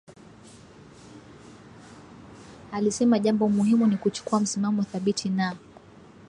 [2.71, 5.55] Alisema jambo muhimu ni kuchukua msimamo thabiti na